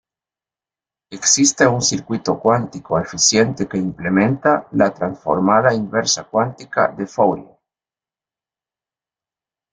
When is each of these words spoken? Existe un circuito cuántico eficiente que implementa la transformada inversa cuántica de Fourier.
Existe 1.11 1.67
un 1.67 1.79
circuito 1.79 2.39
cuántico 2.39 2.97
eficiente 2.99 3.67
que 3.67 3.77
implementa 3.77 4.67
la 4.71 4.91
transformada 4.91 5.75
inversa 5.75 6.23
cuántica 6.23 6.87
de 6.87 7.05
Fourier. 7.05 7.57